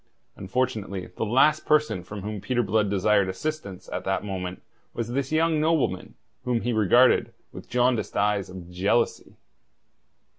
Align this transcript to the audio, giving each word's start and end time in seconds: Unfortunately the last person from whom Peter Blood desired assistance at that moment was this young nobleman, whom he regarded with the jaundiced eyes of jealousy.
Unfortunately 0.35 1.11
the 1.17 1.23
last 1.27 1.63
person 1.63 2.01
from 2.03 2.23
whom 2.23 2.41
Peter 2.41 2.63
Blood 2.63 2.89
desired 2.89 3.29
assistance 3.29 3.87
at 3.89 4.03
that 4.03 4.23
moment 4.23 4.63
was 4.95 5.09
this 5.09 5.31
young 5.31 5.59
nobleman, 5.61 6.15
whom 6.43 6.61
he 6.61 6.73
regarded 6.73 7.31
with 7.51 7.65
the 7.65 7.69
jaundiced 7.69 8.17
eyes 8.17 8.49
of 8.49 8.67
jealousy. 8.71 9.35